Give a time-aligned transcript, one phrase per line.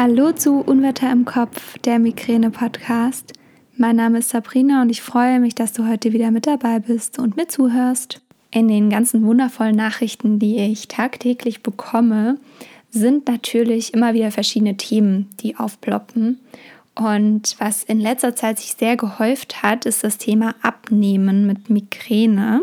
[0.00, 3.32] Hallo zu Unwetter im Kopf, der Migräne-Podcast.
[3.76, 7.18] Mein Name ist Sabrina und ich freue mich, dass du heute wieder mit dabei bist
[7.18, 8.22] und mir zuhörst.
[8.52, 12.38] In den ganzen wundervollen Nachrichten, die ich tagtäglich bekomme,
[12.90, 16.38] sind natürlich immer wieder verschiedene Themen, die aufploppen.
[16.94, 22.62] Und was in letzter Zeit sich sehr gehäuft hat, ist das Thema Abnehmen mit Migräne,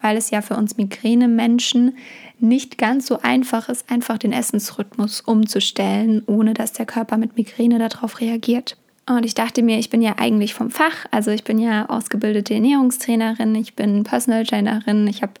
[0.00, 1.96] weil es ja für uns Migräne-Menschen
[2.40, 7.78] nicht ganz so einfach ist, einfach den Essensrhythmus umzustellen, ohne dass der Körper mit Migräne
[7.78, 8.76] darauf reagiert.
[9.06, 12.54] Und ich dachte mir, ich bin ja eigentlich vom Fach, also ich bin ja ausgebildete
[12.54, 15.34] Ernährungstrainerin, ich bin Personal Trainerin, ich habe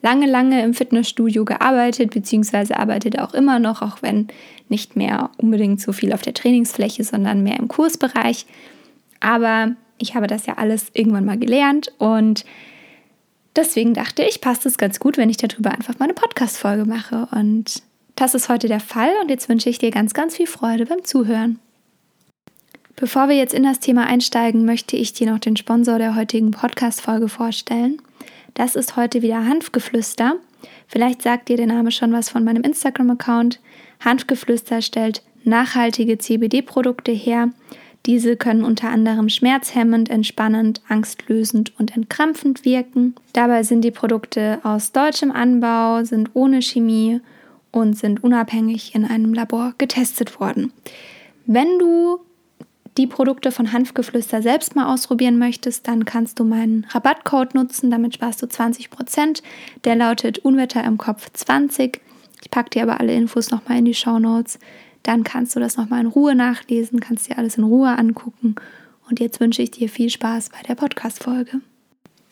[0.00, 4.28] lange, lange im Fitnessstudio gearbeitet, beziehungsweise arbeitete auch immer noch, auch wenn
[4.68, 8.46] nicht mehr unbedingt so viel auf der Trainingsfläche, sondern mehr im Kursbereich.
[9.20, 12.44] Aber ich habe das ja alles irgendwann mal gelernt und
[13.56, 17.28] deswegen dachte ich, passt es ganz gut, wenn ich darüber einfach mal eine Podcast-Folge mache.
[17.32, 17.82] Und
[18.16, 21.04] das ist heute der Fall und jetzt wünsche ich dir ganz, ganz viel Freude beim
[21.04, 21.58] Zuhören.
[22.96, 26.52] Bevor wir jetzt in das Thema einsteigen, möchte ich dir noch den Sponsor der heutigen
[26.52, 28.00] Podcast-Folge vorstellen.
[28.54, 30.36] Das ist heute wieder Hanfgeflüster.
[30.86, 33.60] Vielleicht sagt dir der Name schon was von meinem Instagram-Account.
[34.04, 37.48] Hanfgeflüster stellt nachhaltige CBD-Produkte her.
[38.06, 43.14] Diese können unter anderem schmerzhemmend, entspannend, angstlösend und entkrampfend wirken.
[43.32, 47.20] Dabei sind die Produkte aus deutschem Anbau, sind ohne Chemie
[47.70, 50.72] und sind unabhängig in einem Labor getestet worden.
[51.46, 52.20] Wenn du
[52.98, 57.90] die Produkte von Hanfgeflüster selbst mal ausprobieren möchtest, dann kannst du meinen Rabattcode nutzen.
[57.90, 59.42] Damit sparst du 20%.
[59.84, 62.00] Der lautet Unwetter im Kopf 20.
[62.42, 64.58] Ich packe dir aber alle Infos nochmal in die Show Notes.
[65.02, 68.54] Dann kannst du das nochmal in Ruhe nachlesen, kannst dir alles in Ruhe angucken.
[69.08, 71.60] Und jetzt wünsche ich dir viel Spaß bei der Podcast-Folge.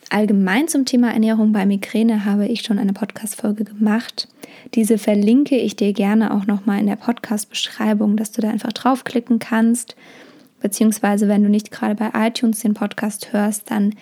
[0.09, 4.29] Allgemein zum Thema Ernährung bei Migräne habe ich schon eine Podcast-Folge gemacht.
[4.75, 9.39] Diese verlinke ich dir gerne auch nochmal in der Podcast-Beschreibung, dass du da einfach draufklicken
[9.39, 9.95] kannst.
[10.61, 13.95] Beziehungsweise, wenn du nicht gerade bei iTunes den Podcast hörst, dann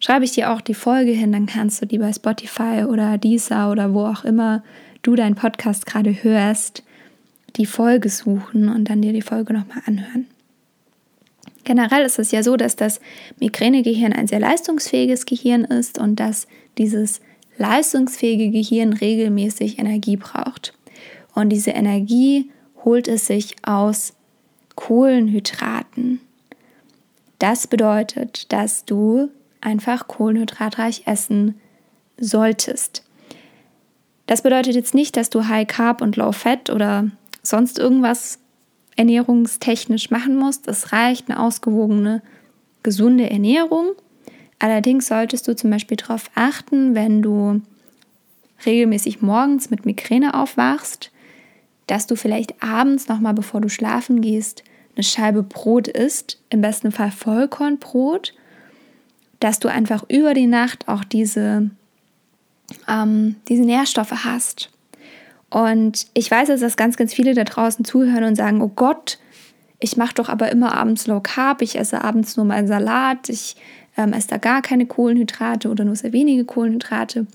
[0.00, 3.70] schreibe ich dir auch die Folge hin, dann kannst du die bei Spotify oder Deezer
[3.70, 4.62] oder wo auch immer
[5.02, 6.82] du deinen Podcast gerade hörst,
[7.56, 10.26] die Folge suchen und dann dir die Folge nochmal anhören.
[11.64, 13.00] Generell ist es ja so, dass das
[13.38, 16.48] Migränegehirn ein sehr leistungsfähiges Gehirn ist und dass
[16.78, 17.20] dieses
[17.58, 20.74] leistungsfähige Gehirn regelmäßig Energie braucht.
[21.34, 22.50] Und diese Energie
[22.84, 24.14] holt es sich aus
[24.74, 26.20] Kohlenhydraten.
[27.38, 29.28] Das bedeutet, dass du
[29.60, 31.54] einfach kohlenhydratreich essen
[32.18, 33.04] solltest.
[34.26, 37.10] Das bedeutet jetzt nicht, dass du High Carb und Low Fat oder
[37.42, 38.38] sonst irgendwas
[38.96, 40.68] ernährungstechnisch machen musst.
[40.68, 42.22] Es reicht eine ausgewogene,
[42.82, 43.92] gesunde Ernährung.
[44.58, 47.62] Allerdings solltest du zum Beispiel darauf achten, wenn du
[48.64, 51.10] regelmäßig morgens mit Migräne aufwachst,
[51.86, 54.62] dass du vielleicht abends nochmal, bevor du schlafen gehst,
[54.94, 58.34] eine Scheibe Brot isst, im besten Fall Vollkornbrot,
[59.40, 61.70] dass du einfach über die Nacht auch diese,
[62.88, 64.71] ähm, diese Nährstoffe hast.
[65.52, 69.18] Und ich weiß, dass ganz, ganz viele da draußen zuhören und sagen, oh Gott,
[69.80, 73.56] ich mache doch aber immer abends Low Carb, ich esse abends nur meinen Salat, ich
[73.98, 77.26] ähm, esse da gar keine Kohlenhydrate oder nur sehr wenige Kohlenhydrate.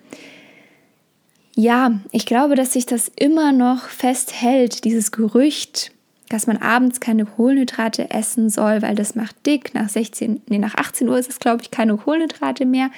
[1.54, 5.92] Ja, ich glaube, dass sich das immer noch festhält, dieses Gerücht,
[6.28, 9.76] dass man abends keine Kohlenhydrate essen soll, weil das macht dick.
[9.76, 12.90] Nach 16, nee, nach 18 Uhr ist es, glaube ich, keine Kohlenhydrate mehr.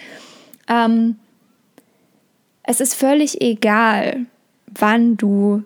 [0.70, 1.18] Ähm,
[2.64, 4.26] es ist völlig egal,
[4.76, 5.64] wann du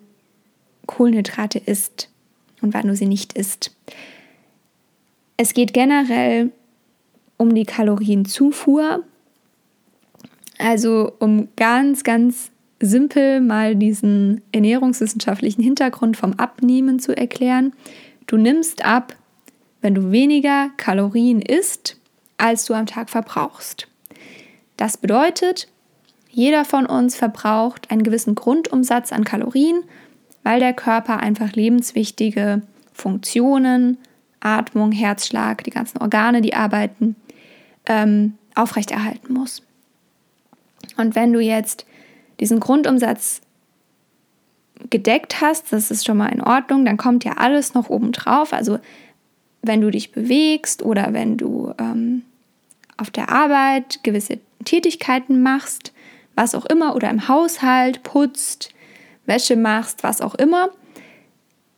[0.86, 2.10] Kohlenhydrate isst
[2.62, 3.76] und wann du sie nicht isst.
[5.38, 6.52] Es geht generell
[7.38, 9.04] um die Kalorienzufuhr,
[10.58, 17.74] also um ganz, ganz simpel mal diesen ernährungswissenschaftlichen Hintergrund vom Abnehmen zu erklären.
[18.28, 19.16] Du nimmst ab,
[19.82, 21.98] wenn du weniger Kalorien isst,
[22.38, 23.88] als du am Tag verbrauchst.
[24.78, 25.68] Das bedeutet,
[26.34, 29.84] jeder von uns verbraucht einen gewissen Grundumsatz an Kalorien,
[30.42, 34.00] weil der Körper einfach lebenswichtige Funktionen,
[34.40, 37.16] Atmung, Herzschlag, die ganzen Organe, die arbeiten,
[37.86, 39.62] ähm, aufrechterhalten muss.
[40.98, 41.86] Und wenn du jetzt
[42.40, 43.42] diesen Grundumsatz
[44.90, 48.54] gedeckt hast, das ist schon mal in Ordnung, dann kommt ja alles noch oben drauf.
[48.54, 48.80] Also
[49.62, 52.24] wenn du dich bewegst oder wenn du ähm,
[52.98, 55.94] auf der Arbeit gewisse Tätigkeiten machst,
[56.36, 58.70] was auch immer, oder im Haushalt putzt,
[59.26, 60.70] Wäsche machst, was auch immer,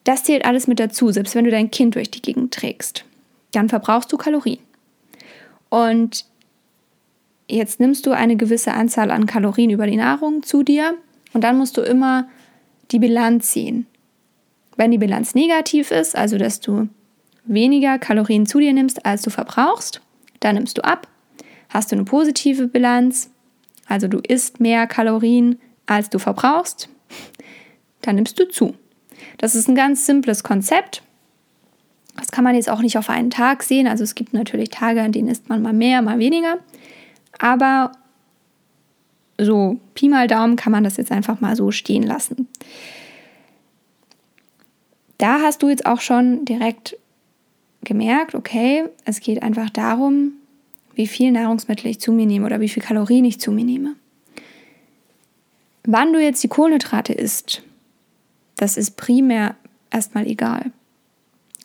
[0.04, 3.06] das zählt alles mit dazu, selbst wenn du dein Kind durch die Gegend trägst.
[3.52, 4.60] Dann verbrauchst du Kalorien.
[5.70, 6.26] Und
[7.48, 10.96] jetzt nimmst du eine gewisse Anzahl an Kalorien über die Nahrung zu dir
[11.34, 12.28] und dann musst du immer
[12.92, 13.88] die Bilanz ziehen.
[14.78, 16.88] Wenn die Bilanz negativ ist, also dass du
[17.46, 20.02] weniger Kalorien zu dir nimmst, als du verbrauchst,
[20.40, 21.08] dann nimmst du ab.
[21.70, 23.32] Hast du eine positive Bilanz,
[23.88, 26.90] also du isst mehr Kalorien, als du verbrauchst,
[28.02, 28.76] dann nimmst du zu.
[29.38, 31.04] Das ist ein ganz simples Konzept.
[32.18, 33.88] Das kann man jetzt auch nicht auf einen Tag sehen.
[33.88, 36.58] Also es gibt natürlich Tage, an denen isst man mal mehr, mal weniger.
[37.40, 37.92] Aber
[39.38, 42.48] so Pi mal Daumen kann man das jetzt einfach mal so stehen lassen.
[45.18, 46.98] Da hast du jetzt auch schon direkt
[47.84, 50.34] gemerkt, okay, es geht einfach darum,
[50.96, 53.96] wie viel Nahrungsmittel ich zu mir nehme oder wie viel Kalorien ich zu mir nehme.
[55.84, 57.62] Wann du jetzt die Kohlenhydrate isst,
[58.56, 59.56] das ist primär
[59.92, 60.72] erstmal egal.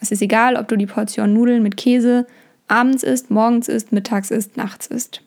[0.00, 2.26] Es ist egal, ob du die Portion Nudeln mit Käse
[2.68, 5.22] abends isst, morgens isst, mittags isst, nachts isst.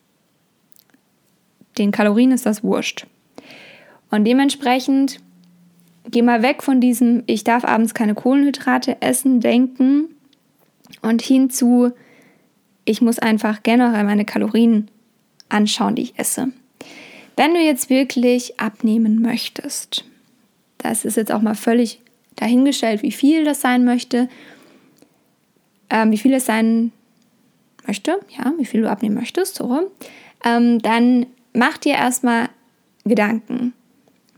[1.78, 3.06] Den Kalorien ist das wurscht.
[4.10, 5.20] Und dementsprechend
[6.10, 10.08] geh mal weg von diesem, ich darf abends keine Kohlenhydrate essen, denken
[11.02, 11.92] und hinzu,
[12.84, 14.88] ich muss einfach generell meine Kalorien
[15.48, 16.48] anschauen, die ich esse.
[17.36, 20.04] Wenn du jetzt wirklich abnehmen möchtest,
[20.78, 22.00] das ist jetzt auch mal völlig
[22.36, 24.28] dahingestellt, wie viel das sein möchte,
[25.90, 26.92] ähm, wie viel es sein
[27.86, 29.90] möchte, ja, wie viel du abnehmen möchtest, so,
[30.44, 32.48] ähm, dann mach dir erstmal
[33.04, 33.72] Gedanken.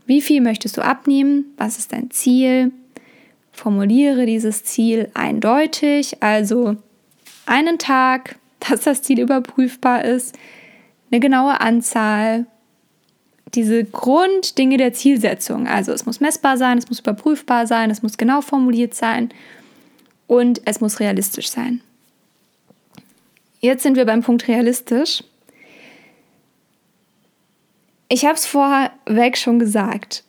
[0.05, 1.53] Wie viel möchtest du abnehmen?
[1.57, 2.71] Was ist dein Ziel?
[3.51, 6.77] Formuliere dieses Ziel eindeutig, also
[7.47, 8.37] einen Tag,
[8.69, 10.37] dass das Ziel überprüfbar ist,
[11.09, 12.45] eine genaue Anzahl,
[13.55, 15.67] diese Grunddinge der Zielsetzung.
[15.67, 19.29] Also es muss messbar sein, es muss überprüfbar sein, es muss genau formuliert sein
[20.27, 21.81] und es muss realistisch sein.
[23.59, 25.23] Jetzt sind wir beim Punkt realistisch.
[28.09, 30.23] Ich habe es vorweg schon gesagt.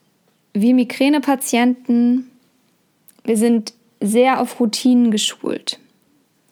[0.52, 2.30] Wir Migränepatienten,
[3.24, 5.78] wir sind sehr auf Routinen geschult.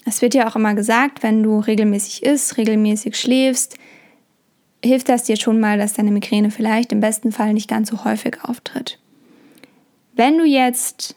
[0.08, 3.76] Es wird ja auch immer gesagt, wenn du regelmäßig isst, regelmäßig schläfst,
[4.84, 8.04] hilft das dir schon mal, dass deine Migräne vielleicht im besten Fall nicht ganz so
[8.04, 9.00] häufig auftritt.
[10.14, 11.16] Wenn du jetzt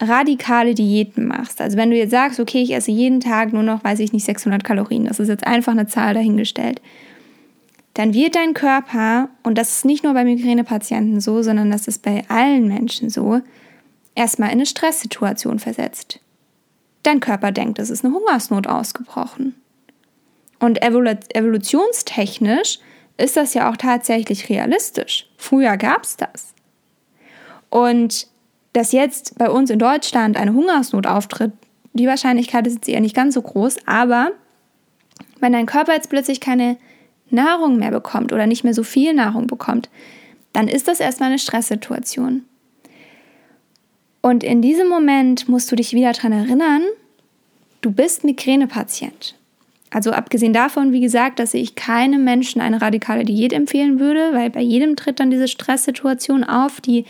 [0.00, 3.84] radikale Diäten machst, also wenn du jetzt sagst, okay, ich esse jeden Tag nur noch,
[3.84, 6.82] weiß ich nicht, 600 Kalorien, das ist jetzt einfach eine Zahl dahingestellt,
[7.94, 12.02] dann wird dein Körper, und das ist nicht nur bei Migränepatienten so, sondern das ist
[12.02, 13.40] bei allen Menschen so,
[14.16, 16.20] erstmal in eine Stresssituation versetzt.
[17.02, 19.54] Dein Körper denkt, es ist eine Hungersnot ausgebrochen.
[20.58, 22.78] Und evolutionstechnisch
[23.16, 25.28] ist das ja auch tatsächlich realistisch.
[25.36, 26.54] Früher gab es das.
[27.70, 28.26] Und
[28.72, 31.52] dass jetzt bei uns in Deutschland eine Hungersnot auftritt,
[31.92, 34.32] die Wahrscheinlichkeit ist jetzt eher nicht ganz so groß, aber
[35.40, 36.76] wenn dein Körper jetzt plötzlich keine
[37.30, 39.88] Nahrung mehr bekommt oder nicht mehr so viel Nahrung bekommt,
[40.52, 42.44] dann ist das erstmal eine Stresssituation.
[44.22, 46.82] Und in diesem Moment musst du dich wieder daran erinnern,
[47.80, 49.34] du bist Migränepatient.
[49.90, 54.50] Also abgesehen davon, wie gesagt, dass ich keinem Menschen eine radikale Diät empfehlen würde, weil
[54.50, 57.04] bei jedem tritt dann diese Stresssituation auf, die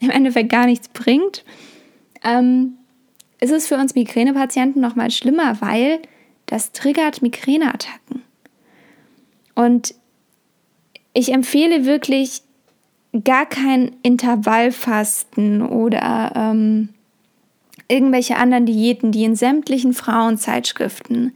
[0.00, 1.44] im Endeffekt gar nichts bringt,
[2.22, 2.74] ähm,
[3.40, 6.00] ist es für uns Migränepatienten nochmal schlimmer, weil
[6.46, 8.22] das triggert Migräneattacken.
[9.54, 9.94] Und
[11.14, 12.42] ich empfehle wirklich
[13.24, 16.90] gar kein Intervallfasten oder ähm,
[17.88, 21.32] irgendwelche anderen Diäten, die in sämtlichen Frauenzeitschriften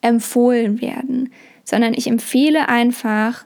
[0.00, 1.32] empfohlen werden,
[1.64, 3.44] sondern ich empfehle einfach,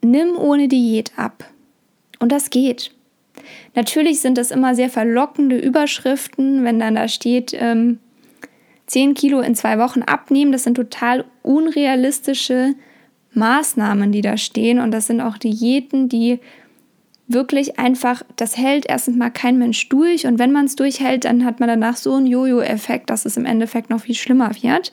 [0.00, 1.44] nimm ohne Diät ab.
[2.18, 2.92] Und das geht.
[3.74, 7.98] Natürlich sind das immer sehr verlockende Überschriften, wenn dann da steht, ähm,
[8.86, 10.52] 10 Kilo in zwei Wochen abnehmen.
[10.52, 12.74] Das sind total unrealistische
[13.34, 14.78] Maßnahmen, die da stehen.
[14.78, 16.40] Und das sind auch Diäten, die
[17.28, 20.26] wirklich einfach, das hält erstens mal kein Mensch durch.
[20.26, 23.46] Und wenn man es durchhält, dann hat man danach so einen Jojo-Effekt, dass es im
[23.46, 24.92] Endeffekt noch viel schlimmer wird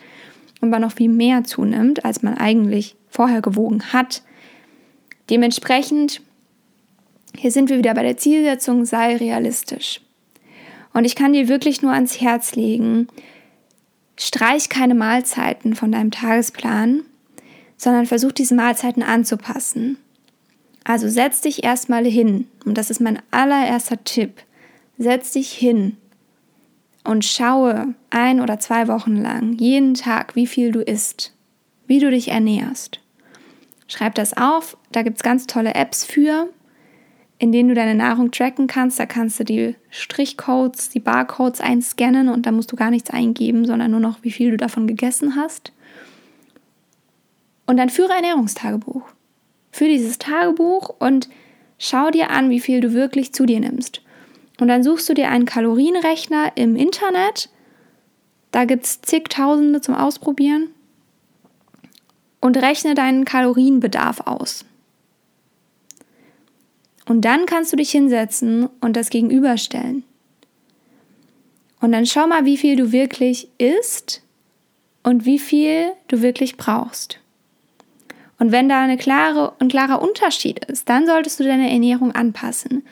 [0.62, 4.24] und man noch viel mehr zunimmt, als man eigentlich vorher gewogen hat.
[5.30, 6.22] Dementsprechend,
[7.38, 10.02] hier sind wir wieder bei der Zielsetzung, sei realistisch.
[10.94, 13.08] Und ich kann dir wirklich nur ans Herz legen,
[14.18, 17.04] streich keine Mahlzeiten von deinem Tagesplan,
[17.80, 19.98] sondern versuch diese Mahlzeiten anzupassen.
[20.84, 24.34] Also setz dich erstmal hin, und das ist mein allererster Tipp.
[24.98, 25.98] Setz dich hin
[27.04, 31.34] und schaue ein oder zwei Wochen lang jeden Tag, wie viel du isst,
[31.88, 33.00] wie du dich ernährst.
[33.88, 36.50] Schreib das auf, da gibt es ganz tolle Apps für,
[37.40, 39.00] in denen du deine Nahrung tracken kannst.
[39.00, 43.66] Da kannst du die Strichcodes, die Barcodes einscannen und da musst du gar nichts eingeben,
[43.66, 45.72] sondern nur noch, wie viel du davon gegessen hast.
[47.70, 49.04] Und dann führe Ernährungstagebuch.
[49.70, 51.30] Für dieses Tagebuch und
[51.78, 54.02] schau dir an, wie viel du wirklich zu dir nimmst.
[54.60, 57.52] Und dann suchst du dir einen Kalorienrechner im Internet.
[58.50, 60.70] Da gibt es zigtausende zum Ausprobieren.
[62.42, 64.66] Und rechne deinen Kalorienbedarf aus.
[67.06, 70.04] Und dann kannst du dich hinsetzen und das gegenüberstellen.
[71.82, 74.24] Und dann schau mal, wie viel du wirklich isst
[75.04, 77.20] und wie viel du wirklich brauchst.
[78.40, 82.86] Und wenn da eine klare, ein klarer Unterschied ist, dann solltest du deine Ernährung anpassen.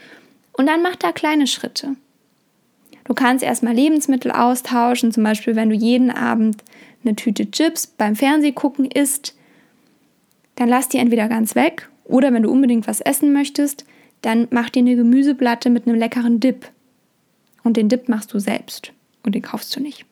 [0.54, 1.96] Und dann mach da kleine Schritte.
[3.06, 6.64] Du kannst erstmal Lebensmittel austauschen, zum Beispiel wenn du jeden Abend
[7.06, 9.36] eine Tüte Chips beim Fernsehgucken isst,
[10.56, 13.86] dann lass die entweder ganz weg oder wenn du unbedingt was essen möchtest,
[14.22, 16.70] dann mach dir eine Gemüseplatte mit einem leckeren Dip.
[17.64, 18.92] Und den Dip machst du selbst
[19.24, 20.06] und den kaufst du nicht.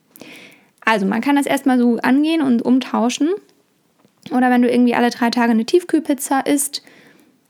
[0.85, 3.29] Also man kann das erstmal so angehen und umtauschen.
[4.31, 6.81] Oder wenn du irgendwie alle drei Tage eine Tiefkühlpizza isst,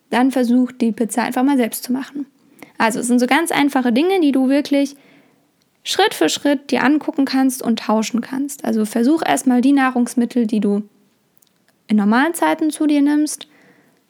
[0.10, 2.26] dann versuch die Pizza einfach mal selbst zu machen.
[2.78, 4.96] Also es sind so ganz einfache Dinge, die du wirklich
[5.84, 8.66] Schritt für Schritt dir angucken kannst und tauschen kannst.
[8.66, 10.84] Also versuch erstmal die Nahrungsmittel, die du
[11.88, 13.48] in normalen Zeiten zu dir nimmst,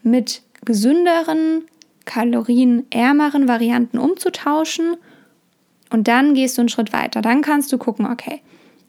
[0.02, 1.66] mit gesünderen,
[2.06, 4.96] kalorienärmeren Varianten umzutauschen
[5.90, 7.22] und dann gehst du einen Schritt weiter.
[7.22, 8.42] Dann kannst du gucken, okay,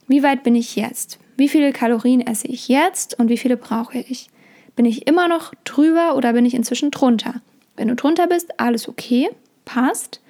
[0.07, 1.19] wie weit bin ich jetzt?
[1.37, 4.31] Wie viele Kalorien esse ich jetzt und wie viele brauche ich?
[4.75, 7.41] Bin ich immer noch drüber oder bin ich inzwischen drunter?
[7.77, 9.29] Wenn du drunter bist, alles okay,
[9.65, 10.21] passt.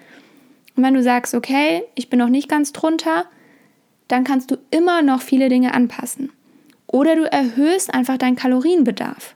[0.76, 3.26] Und wenn du sagst, okay, ich bin noch nicht ganz drunter,
[4.08, 6.32] dann kannst du immer noch viele Dinge anpassen.
[6.86, 9.34] Oder du erhöhst einfach deinen Kalorienbedarf.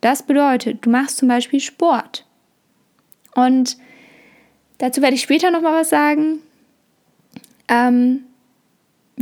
[0.00, 2.26] Das bedeutet, du machst zum Beispiel Sport.
[3.34, 3.76] Und
[4.78, 6.40] dazu werde ich später nochmal was sagen,
[7.68, 8.24] ähm,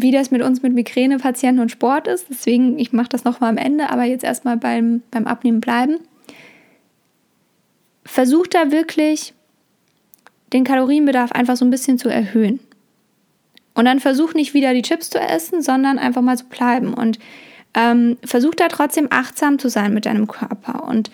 [0.00, 2.26] wie das mit uns mit Migränepatienten und Sport ist.
[2.31, 5.99] Deswegen, ich mache das nochmal am Ende, aber jetzt erstmal beim, beim Abnehmen bleiben.
[8.05, 9.35] Versuch da wirklich
[10.52, 12.61] den Kalorienbedarf einfach so ein bisschen zu erhöhen.
[13.75, 16.95] Und dann versuch nicht wieder die Chips zu essen, sondern einfach mal zu bleiben.
[16.95, 17.19] Und
[17.75, 20.85] ähm, versuch da trotzdem achtsam zu sein mit deinem Körper.
[20.85, 21.11] Und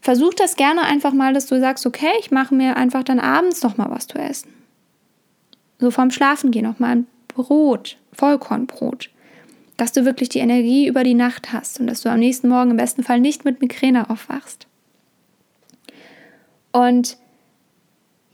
[0.00, 3.62] versuch das gerne einfach mal, dass du sagst, okay, ich mache mir einfach dann abends
[3.62, 4.50] noch mal was zu essen.
[5.78, 9.10] So vorm Schlafen gehen noch mal ein Brot, Vollkornbrot.
[9.76, 12.72] Dass du wirklich die Energie über die Nacht hast und dass du am nächsten Morgen
[12.72, 14.66] im besten Fall nicht mit Migräne aufwachst.
[16.72, 17.16] Und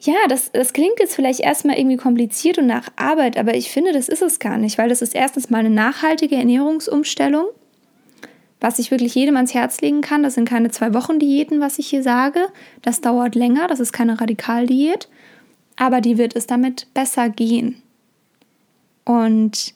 [0.01, 3.93] ja, das, das klingt jetzt vielleicht erstmal irgendwie kompliziert und nach Arbeit, aber ich finde,
[3.93, 7.47] das ist es gar nicht, weil das ist erstens mal eine nachhaltige Ernährungsumstellung,
[8.61, 10.23] was ich wirklich jedem ans Herz legen kann.
[10.23, 12.49] Das sind keine zwei Wochen Diäten, was ich hier sage.
[12.83, 15.09] Das dauert länger, das ist keine Radikaldiät,
[15.77, 17.83] aber die wird es damit besser gehen.
[19.05, 19.75] Und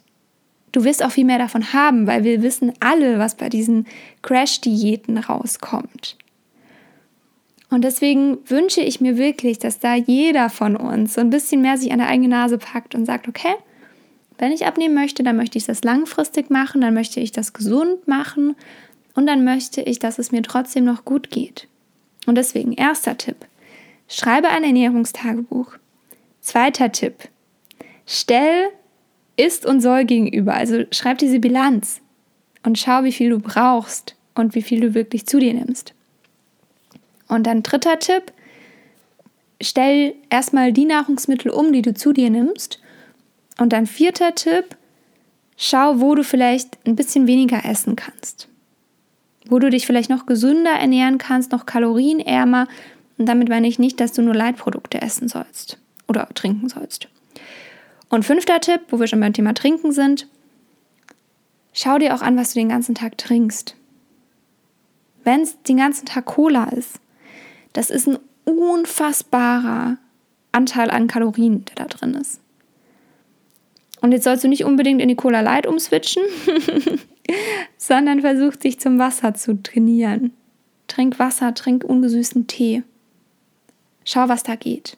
[0.73, 3.87] du wirst auch viel mehr davon haben, weil wir wissen alle, was bei diesen
[4.23, 6.17] Crash-Diäten rauskommt.
[7.71, 11.77] Und deswegen wünsche ich mir wirklich, dass da jeder von uns so ein bisschen mehr
[11.77, 13.55] sich an der eigene Nase packt und sagt, okay,
[14.39, 18.07] wenn ich abnehmen möchte, dann möchte ich das langfristig machen, dann möchte ich das gesund
[18.09, 18.57] machen
[19.15, 21.69] und dann möchte ich, dass es mir trotzdem noch gut geht.
[22.27, 23.37] Und deswegen, erster Tipp,
[24.07, 25.73] schreibe ein Ernährungstagebuch.
[26.41, 27.29] Zweiter Tipp,
[28.07, 28.69] stell
[29.39, 30.55] ist und soll gegenüber.
[30.55, 32.01] Also schreib diese Bilanz
[32.65, 35.95] und schau, wie viel du brauchst und wie viel du wirklich zu dir nimmst.
[37.29, 38.33] Und dann dritter Tipp,
[39.61, 42.81] stell erstmal die Nahrungsmittel um, die du zu dir nimmst.
[43.59, 44.77] Und dann vierter Tipp,
[45.57, 48.49] schau, wo du vielleicht ein bisschen weniger essen kannst.
[49.47, 52.67] Wo du dich vielleicht noch gesünder ernähren kannst, noch kalorienärmer.
[53.19, 57.09] Und damit meine ich nicht, dass du nur Leitprodukte essen sollst oder trinken sollst.
[58.09, 60.27] Und fünfter Tipp, wo wir schon beim Thema Trinken sind,
[61.73, 63.77] schau dir auch an, was du den ganzen Tag trinkst.
[65.25, 67.01] Wenn es den ganzen Tag Cola ist,
[67.73, 69.99] das ist ein unfassbarer
[70.53, 72.41] Anteil an Kalorien, der da drin ist.
[74.01, 76.23] Und jetzt sollst du nicht unbedingt in die Cola Light umswitchen,
[77.77, 80.33] sondern versuch dich zum Wasser zu trainieren.
[80.87, 82.83] Trink Wasser, trink ungesüßten Tee.
[84.05, 84.97] Schau, was da geht.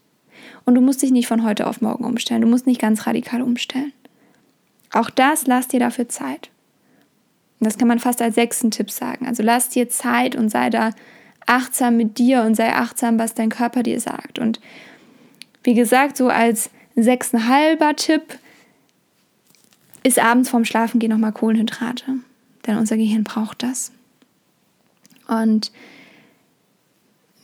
[0.71, 2.43] Und du musst dich nicht von heute auf morgen umstellen.
[2.43, 3.93] Du musst nicht ganz radikal umstellen.
[4.93, 6.49] Auch das lass dir dafür Zeit.
[7.59, 9.27] Und das kann man fast als sechsten Tipp sagen.
[9.27, 10.91] Also lass dir Zeit und sei da
[11.45, 14.39] achtsam mit dir und sei achtsam, was dein Körper dir sagt.
[14.39, 14.61] Und
[15.65, 18.39] wie gesagt, so als sechseinhalber Tipp
[20.05, 22.21] ist abends vorm Schlafengehen nochmal Kohlenhydrate.
[22.69, 23.91] Denn unser Gehirn braucht das.
[25.27, 25.73] Und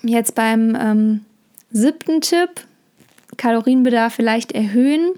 [0.05, 1.25] jetzt beim ähm,
[1.73, 2.65] siebten Tipp
[3.37, 5.13] Kalorienbedarf vielleicht erhöhen.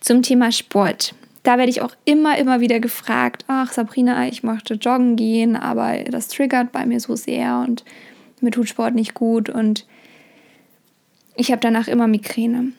[0.00, 1.14] Zum Thema Sport.
[1.42, 6.04] Da werde ich auch immer, immer wieder gefragt, ach Sabrina, ich möchte joggen gehen, aber
[6.04, 7.84] das triggert bei mir so sehr und
[8.40, 9.86] mir tut Sport nicht gut und
[11.36, 12.72] ich habe danach immer Migräne.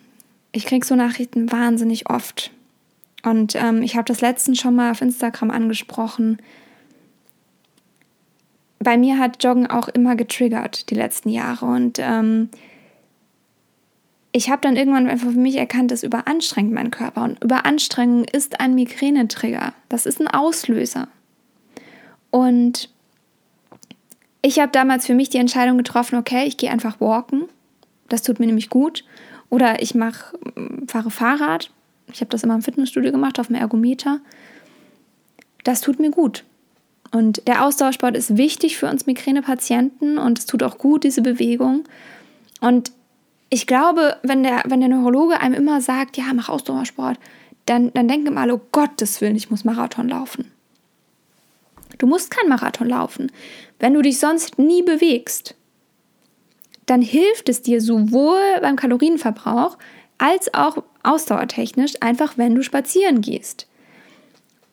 [0.51, 2.51] ich kriege so Nachrichten wahnsinnig oft.
[3.23, 6.39] Und ähm, ich habe das letztens schon mal auf Instagram angesprochen.
[8.79, 11.65] Bei mir hat Joggen auch immer getriggert die letzten Jahre.
[11.65, 12.49] Und ähm,
[14.31, 17.23] ich habe dann irgendwann einfach für mich erkannt, dass überanstrengt mein Körper.
[17.23, 19.73] Und Überanstrengung ist ein Migränetrigger.
[19.89, 21.09] Das ist ein Auslöser.
[22.29, 22.89] Und
[24.41, 27.43] ich habe damals für mich die Entscheidung getroffen, okay, ich gehe einfach walken.
[28.07, 29.03] Das tut mir nämlich gut.
[29.49, 30.33] Oder ich mach,
[30.87, 31.69] fahre Fahrrad.
[32.13, 34.19] Ich habe das immer im Fitnessstudio gemacht, auf dem Ergometer.
[35.65, 36.45] Das tut mir gut.
[37.11, 41.83] Und der Ausdauersport ist wichtig für uns Migränepatienten und es tut auch gut, diese Bewegung.
[42.61, 42.93] Und
[43.53, 47.19] ich glaube, wenn der, wenn der Neurologe einem immer sagt, ja, mach Ausdauersport,
[47.65, 50.51] dann, dann denken alle, oh Gottes Willen, ich muss Marathon laufen.
[51.97, 53.29] Du musst kein Marathon laufen.
[53.77, 55.55] Wenn du dich sonst nie bewegst,
[56.85, 59.77] dann hilft es dir sowohl beim Kalorienverbrauch
[60.17, 63.67] als auch ausdauertechnisch, einfach wenn du spazieren gehst.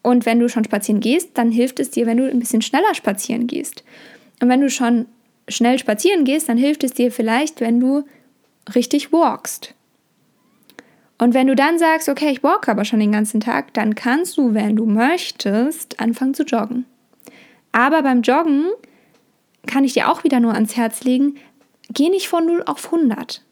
[0.02, 2.94] Und wenn du schon spazieren gehst, dann hilft es dir, wenn du ein bisschen schneller
[2.94, 3.82] spazieren gehst.
[4.40, 5.06] Und wenn du schon
[5.48, 8.04] schnell spazieren gehst, dann hilft es dir vielleicht, wenn du
[8.74, 9.74] richtig walkst.
[11.18, 14.38] Und wenn du dann sagst, okay, ich walk aber schon den ganzen Tag, dann kannst
[14.38, 16.86] du, wenn du möchtest, anfangen zu joggen.
[17.72, 18.66] Aber beim Joggen
[19.66, 21.36] kann ich dir auch wieder nur ans Herz legen,
[21.90, 23.42] geh nicht von 0 auf 100.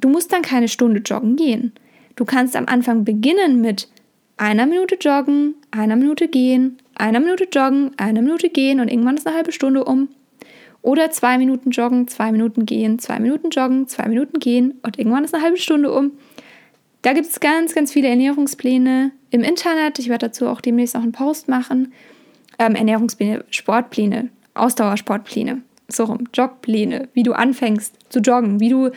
[0.00, 1.72] Du musst dann keine Stunde joggen gehen.
[2.16, 3.88] Du kannst am Anfang beginnen mit
[4.36, 9.26] einer Minute joggen, einer Minute gehen, einer Minute joggen, einer Minute gehen und irgendwann ist
[9.26, 10.08] eine halbe Stunde um.
[10.82, 15.24] Oder zwei Minuten joggen, zwei Minuten gehen, zwei Minuten joggen, zwei Minuten gehen und irgendwann
[15.24, 16.12] ist eine halbe Stunde um.
[17.02, 19.98] Da gibt es ganz, ganz viele Ernährungspläne im Internet.
[19.98, 21.92] Ich werde dazu auch demnächst noch einen Post machen.
[22.58, 28.90] Ähm, Ernährungspläne, Sportpläne, Ausdauersportpläne, so rum, Jogpläne, wie du anfängst zu joggen, wie du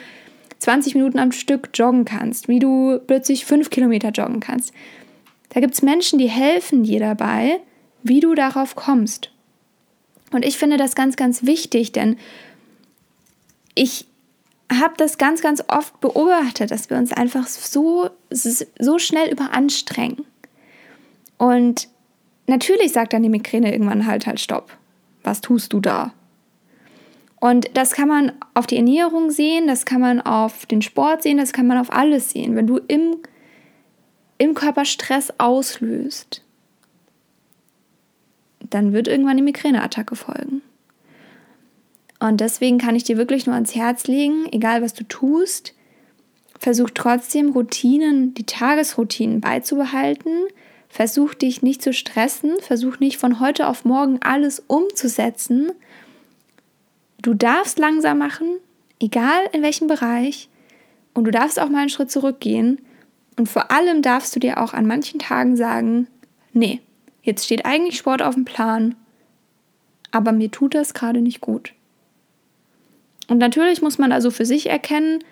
[0.60, 4.74] 20 Minuten am Stück joggen kannst, wie du plötzlich 5 Kilometer joggen kannst.
[5.50, 7.60] Da gibt es Menschen, die helfen dir dabei,
[8.04, 9.32] wie du darauf kommst.
[10.36, 12.18] Und ich finde das ganz, ganz wichtig, denn
[13.74, 14.06] ich
[14.72, 20.26] habe das ganz, ganz oft beobachtet, dass wir uns einfach so, so schnell überanstrengen.
[21.38, 21.88] Und
[22.48, 24.72] natürlich sagt dann die Migräne irgendwann halt halt Stopp.
[25.24, 26.14] Was tust du da?
[27.40, 31.38] Und das kann man auf die Ernährung sehen, das kann man auf den Sport sehen,
[31.38, 32.56] das kann man auf alles sehen.
[32.56, 33.18] Wenn du im,
[34.38, 36.45] im Körper Stress auslöst,
[38.70, 40.62] dann wird irgendwann eine Migräneattacke folgen.
[42.20, 45.74] Und deswegen kann ich dir wirklich nur ans Herz legen, egal was du tust,
[46.60, 50.48] versuch trotzdem Routinen, die Tagesroutinen beizubehalten.
[50.88, 55.72] Versuch dich nicht zu stressen, versuch nicht von heute auf morgen alles umzusetzen.
[57.22, 58.60] Du darfst langsam machen,
[59.02, 60.48] egal in welchem Bereich,
[61.14, 62.80] und du darfst auch mal einen Schritt zurückgehen.
[63.38, 66.08] Und vor allem darfst du dir auch an manchen Tagen sagen,
[66.54, 66.82] nee,
[67.26, 68.94] Jetzt steht eigentlich Sport auf dem Plan,
[70.12, 71.74] aber mir tut das gerade nicht gut.
[73.28, 75.24] Und natürlich muss man also für sich erkennen,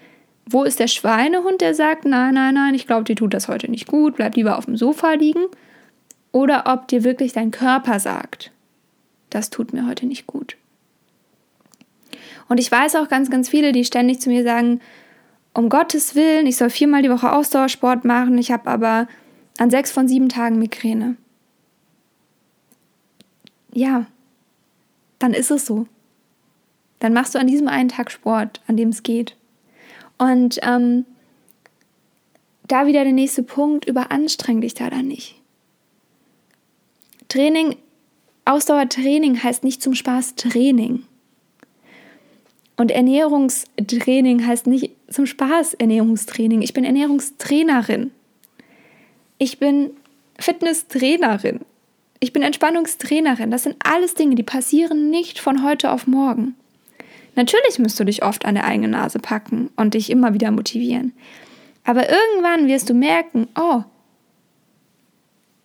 [0.50, 3.70] wo ist der Schweinehund, der sagt, nein, nein, nein, ich glaube, dir tut das heute
[3.70, 5.44] nicht gut, bleib lieber auf dem Sofa liegen.
[6.32, 8.52] Oder ob dir wirklich dein Körper sagt,
[9.30, 10.58] das tut mir heute nicht gut.
[12.50, 14.82] Und ich weiß auch ganz, ganz viele, die ständig zu mir sagen,
[15.54, 19.08] um Gottes Willen, ich soll viermal die Woche Ausdauersport machen, ich habe aber
[19.60, 21.18] an sechs von sieben Tagen Migräne
[23.74, 24.06] ja,
[25.20, 25.88] dann ist es so.
[27.00, 29.36] Dann machst du an diesem einen Tag Sport, an dem es geht.
[30.18, 31.06] Und ähm,
[32.68, 35.42] da wieder der nächste Punkt, überanstreng dich da dann nicht.
[37.28, 37.76] Training,
[38.46, 41.04] Ausdauertraining heißt nicht zum Spaß Training.
[42.76, 46.62] Und Ernährungstraining heißt nicht zum Spaß Ernährungstraining.
[46.62, 48.12] Ich bin Ernährungstrainerin.
[49.38, 49.92] Ich bin
[50.40, 51.62] Fitnesstrainerin.
[52.24, 53.52] Ich bin Entspannungstrainerin.
[53.52, 56.56] Das sind alles Dinge, die passieren nicht von heute auf morgen.
[57.36, 61.12] Natürlich musst du dich oft an der eigenen Nase packen und dich immer wieder motivieren.
[61.84, 63.84] Aber irgendwann wirst du merken, oh,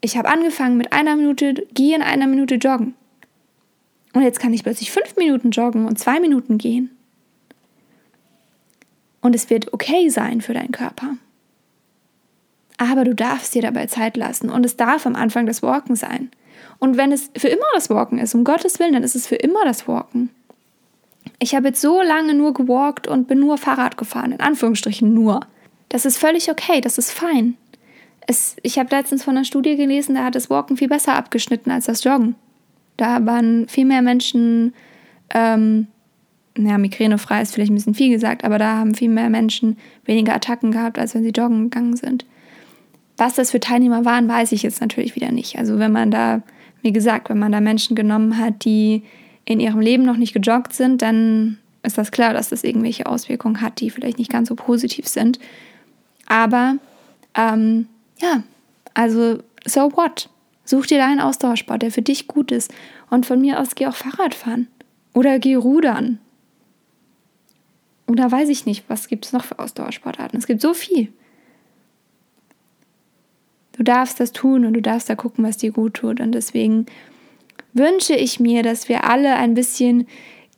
[0.00, 2.96] ich habe angefangen mit einer Minute gehen, einer Minute joggen.
[4.12, 6.90] Und jetzt kann ich plötzlich fünf Minuten joggen und zwei Minuten gehen.
[9.20, 11.18] Und es wird okay sein für deinen Körper.
[12.78, 16.32] Aber du darfst dir dabei Zeit lassen und es darf am Anfang das Walken sein.
[16.78, 19.36] Und wenn es für immer das Walken ist, um Gottes Willen, dann ist es für
[19.36, 20.30] immer das Walken.
[21.38, 25.40] Ich habe jetzt so lange nur gewalkt und bin nur Fahrrad gefahren, in Anführungsstrichen nur.
[25.88, 27.56] Das ist völlig okay, das ist fein.
[28.26, 31.70] Es, ich habe letztens von einer Studie gelesen, da hat das Walken viel besser abgeschnitten
[31.70, 32.34] als das Joggen.
[32.96, 34.74] Da waren viel mehr Menschen
[35.30, 35.86] ähm,
[36.66, 40.34] ja, migränefrei ist vielleicht ein bisschen viel gesagt, aber da haben viel mehr Menschen weniger
[40.34, 42.24] Attacken gehabt, als wenn sie joggen gegangen sind.
[43.18, 45.58] Was das für Teilnehmer waren, weiß ich jetzt natürlich wieder nicht.
[45.58, 46.42] Also wenn man da,
[46.82, 49.02] wie gesagt, wenn man da Menschen genommen hat, die
[49.44, 53.60] in ihrem Leben noch nicht gejoggt sind, dann ist das klar, dass das irgendwelche Auswirkungen
[53.60, 55.40] hat, die vielleicht nicht ganz so positiv sind.
[56.26, 56.76] Aber
[57.34, 57.88] ähm,
[58.20, 58.42] ja,
[58.94, 60.30] also so what?
[60.64, 62.72] Such dir deinen Ausdauersport, der für dich gut ist.
[63.10, 64.68] Und von mir aus geh auch Fahrrad fahren.
[65.14, 66.20] Oder geh rudern.
[68.06, 70.38] Oder weiß ich nicht, was gibt es noch für Ausdauersportarten?
[70.38, 71.12] Es gibt so viel.
[73.78, 76.20] Du darfst das tun und du darfst da gucken, was dir gut tut.
[76.20, 76.86] Und deswegen
[77.72, 80.08] wünsche ich mir, dass wir alle ein bisschen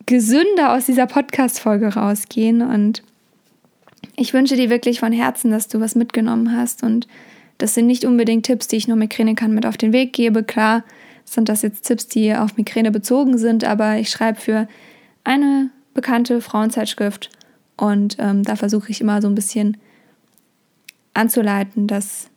[0.06, 2.62] gesünder aus dieser Podcast-Folge rausgehen.
[2.62, 3.02] Und
[4.16, 6.82] ich wünsche dir wirklich von Herzen, dass du was mitgenommen hast.
[6.82, 7.06] Und
[7.58, 10.42] das sind nicht unbedingt Tipps, die ich nur Migräne kann mit auf den Weg gebe.
[10.42, 10.82] Klar
[11.26, 14.66] sind das jetzt Tipps, die auf Migräne bezogen sind, aber ich schreibe für
[15.24, 17.28] eine bekannte Frauenzeitschrift
[17.76, 19.76] und ähm, da versuche ich immer so ein bisschen
[21.12, 22.29] anzuleiten, dass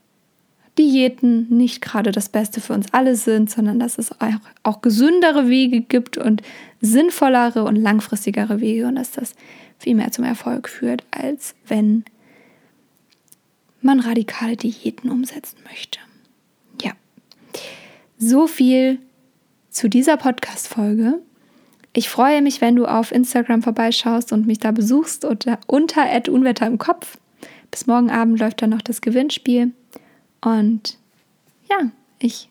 [0.78, 5.48] Diäten nicht gerade das Beste für uns alle sind, sondern dass es auch, auch gesündere
[5.48, 6.42] Wege gibt und
[6.82, 9.36] sinnvollere und langfristigere Wege und dass das
[9.78, 12.06] viel mehr zum Erfolg führt, als wenn
[13.82, 16.00] man radikale Diäten umsetzen möchte.
[16.82, 16.94] Ja,
[18.18, 19.00] so viel
[19.70, 21.20] zu dieser Podcast-Folge.
[21.96, 26.66] Ich freue mich, wenn du auf Instagram vorbeischaust und mich da besuchst unter, unter Unwetter
[26.66, 27.18] im Kopf.
[27.70, 29.74] Bis morgen Abend läuft dann noch das Gewinnspiel.
[30.44, 30.98] Und
[31.70, 32.50] ja, ich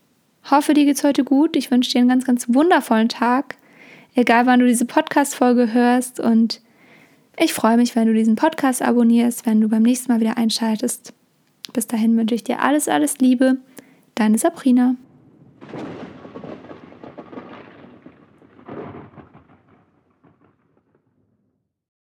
[0.50, 1.57] hoffe, dir geht's heute gut.
[1.57, 3.57] Ich wünsche dir einen ganz, ganz wundervollen Tag.
[4.14, 6.20] Egal, wann du diese Podcast-Folge hörst.
[6.20, 6.61] Und
[7.38, 11.12] ich freue mich, wenn du diesen Podcast abonnierst, wenn du beim nächsten Mal wieder einschaltest.
[11.72, 13.57] Bis dahin wünsche ich dir alles, alles Liebe.
[14.14, 14.96] Deine Sabrina.